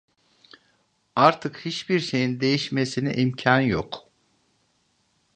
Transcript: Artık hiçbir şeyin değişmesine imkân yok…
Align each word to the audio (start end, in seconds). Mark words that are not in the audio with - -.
Artık 1.15 1.65
hiçbir 1.65 1.99
şeyin 1.99 2.39
değişmesine 2.39 3.13
imkân 3.13 3.59
yok… 3.59 4.09